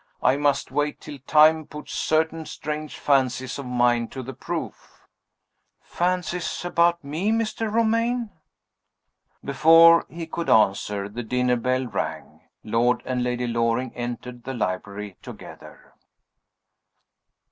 I 0.23 0.35
must 0.35 0.71
wait 0.71 0.99
till 0.99 1.19
time 1.27 1.67
puts 1.67 1.93
certain 1.93 2.47
strange 2.47 2.97
fancies 2.97 3.59
of 3.59 3.67
mine 3.67 4.07
to 4.07 4.23
the 4.23 4.33
proof." 4.33 5.05
"Fancies 5.83 6.65
about 6.65 7.03
me, 7.03 7.31
Mr. 7.31 7.71
Romayne?" 7.71 8.31
Before 9.45 10.07
he 10.09 10.25
could 10.25 10.49
answer, 10.49 11.07
the 11.07 11.21
dinner 11.21 11.55
bell 11.55 11.85
rang. 11.85 12.41
Lord 12.63 13.03
and 13.05 13.23
Lady 13.23 13.45
Loring 13.45 13.93
entered 13.95 14.43
the 14.43 14.55
library 14.55 15.17
together. 15.21 15.93